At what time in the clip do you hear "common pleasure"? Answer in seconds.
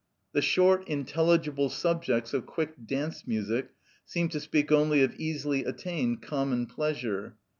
6.23-7.35